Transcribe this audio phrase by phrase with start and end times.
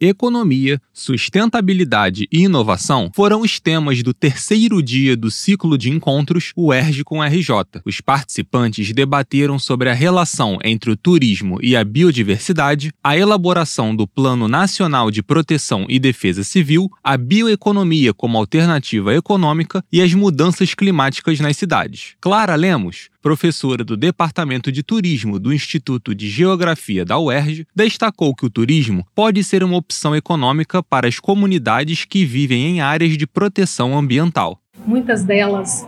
[0.00, 7.02] Economia, sustentabilidade e inovação foram os temas do terceiro dia do ciclo de encontros UERJ
[7.02, 7.82] com RJ.
[7.84, 14.06] Os participantes debateram sobre a relação entre o turismo e a biodiversidade, a elaboração do
[14.06, 20.74] Plano Nacional de Proteção e Defesa Civil, a bioeconomia como alternativa econômica e as mudanças
[20.74, 22.14] climáticas nas cidades.
[22.20, 28.46] Clara Lemos, professora do Departamento de Turismo do Instituto de Geografia da UERJ, destacou que
[28.46, 33.26] o turismo pode ser uma opção econômica para as comunidades que vivem em áreas de
[33.26, 34.58] proteção ambiental.
[34.86, 35.86] Muitas delas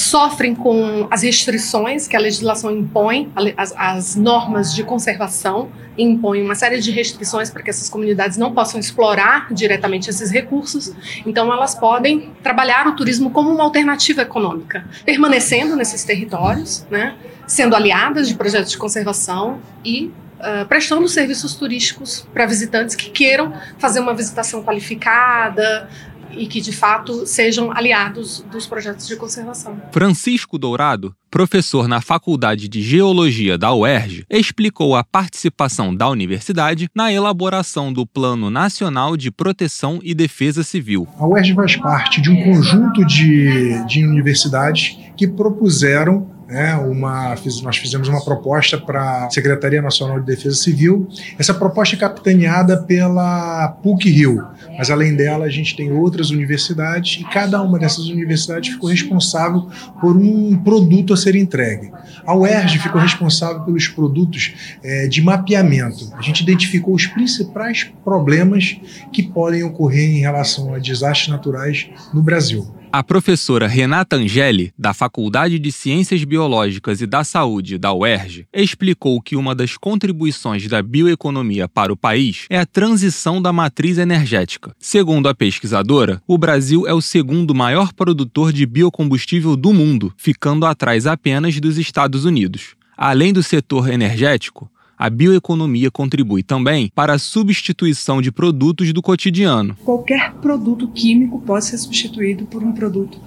[0.00, 6.54] sofrem com as restrições que a legislação impõe, as, as, normas de conservação impõem uma
[6.54, 10.92] série de restrições para que essas comunidades não possam explorar diretamente esses recursos.
[11.26, 17.74] Então, elas podem trabalhar o turismo como uma alternativa econômica, permanecendo nesses territórios, né, sendo
[17.74, 23.98] aliadas de projetos de conservação e Uh, prestando serviços turísticos para visitantes que queiram fazer
[23.98, 25.88] uma visitação qualificada,
[26.32, 29.80] e que de fato sejam aliados dos projetos de conservação.
[29.92, 37.12] Francisco Dourado, professor na Faculdade de Geologia da UERJ, explicou a participação da universidade na
[37.12, 41.06] elaboração do Plano Nacional de Proteção e Defesa Civil.
[41.18, 47.76] A UERJ faz parte de um conjunto de, de universidades que propuseram né, uma, nós
[47.76, 51.06] fizemos uma proposta para a Secretaria Nacional de Defesa Civil.
[51.38, 54.42] Essa proposta é capitaneada pela PUC-Rio,
[54.78, 59.68] mas além dela a gente tem outras universidades e cada uma dessas universidades ficou responsável
[60.00, 61.92] por um produto a ser entregue.
[62.24, 66.10] A UERJ ficou responsável pelos produtos é, de mapeamento.
[66.16, 68.78] A gente identificou os principais problemas
[69.12, 72.66] que podem ocorrer em relação a desastres naturais no Brasil.
[72.90, 79.20] A professora Renata Angeli, da Faculdade de Ciências Biológicas e da Saúde da UERJ, explicou
[79.20, 84.74] que uma das contribuições da bioeconomia para o país é a transição da matriz energética.
[84.78, 90.64] Segundo a pesquisadora, o Brasil é o segundo maior produtor de biocombustível do mundo, ficando
[90.64, 92.74] atrás apenas dos Estados Unidos.
[92.96, 99.76] Além do setor energético, a bioeconomia contribui também para a substituição de produtos do cotidiano.
[99.84, 103.20] Qualquer produto químico pode ser substituído por um produto,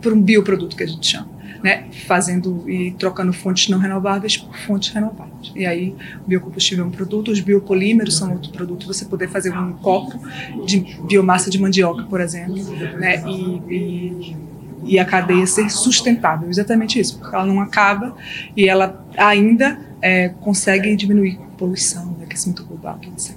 [0.00, 1.38] por um bioproduto que a gente chama.
[1.60, 5.50] Né, fazendo e trocando fontes não renováveis por fontes renováveis.
[5.56, 5.92] E aí,
[6.24, 8.86] o biocombustível é um produto, os biopolímeros são outro produto.
[8.86, 10.20] Você poder fazer um copo
[10.64, 12.62] de biomassa de mandioca, por exemplo,
[12.96, 14.36] né, e, e,
[14.84, 16.48] e a cadeia ser sustentável.
[16.48, 18.14] Exatamente isso, porque ela não acaba
[18.56, 23.36] e ela ainda é, conseguem diminuir poluição, aquecimento global, etc.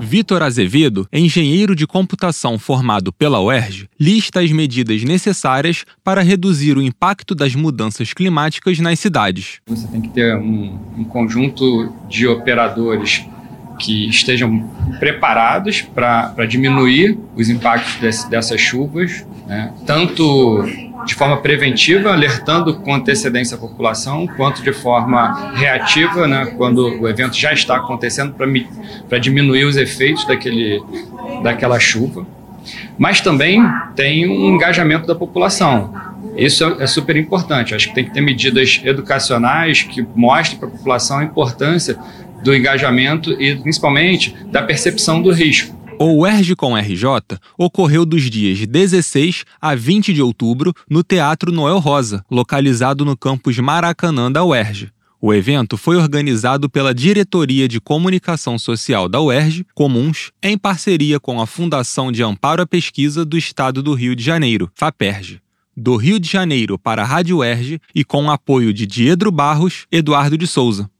[0.00, 6.82] Vitor Azevedo, engenheiro de computação formado pela UERJ, lista as medidas necessárias para reduzir o
[6.82, 9.60] impacto das mudanças climáticas nas cidades.
[9.66, 13.24] Você tem que ter um, um conjunto de operadores
[13.78, 19.72] que estejam preparados para diminuir os impactos desse, dessas chuvas, né?
[19.86, 20.64] tanto
[21.04, 27.08] de forma preventiva, alertando com antecedência a população, quanto de forma reativa, né, quando o
[27.08, 28.34] evento já está acontecendo,
[29.08, 30.82] para diminuir os efeitos daquele,
[31.42, 32.26] daquela chuva.
[32.96, 33.62] Mas também
[33.94, 35.92] tem um engajamento da população.
[36.36, 37.74] Isso é, é super importante.
[37.74, 41.98] Acho que tem que ter medidas educacionais que mostrem para a população a importância
[42.42, 45.74] do engajamento e, principalmente, da percepção do risco.
[45.98, 51.78] O UERJ com RJ ocorreu dos dias 16 a 20 de outubro no Teatro Noel
[51.78, 54.92] Rosa, localizado no campus Maracanã da UERJ.
[55.20, 61.40] O evento foi organizado pela Diretoria de Comunicação Social da UERJ, Comuns, em parceria com
[61.40, 65.40] a Fundação de Amparo à Pesquisa do Estado do Rio de Janeiro, FAPERJ.
[65.76, 69.86] Do Rio de Janeiro para a Rádio UERJ e com o apoio de Diedro Barros,
[69.90, 70.90] Eduardo de Souza.